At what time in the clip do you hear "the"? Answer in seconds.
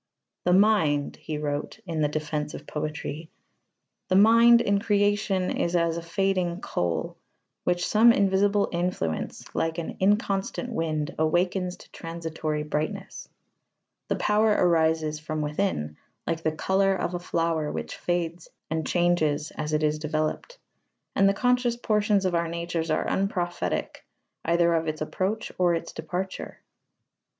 0.45-0.53, 2.01-2.07, 4.07-4.15, 14.07-14.15, 16.41-16.51, 21.29-21.35